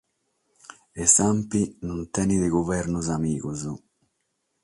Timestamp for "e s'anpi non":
1.01-1.99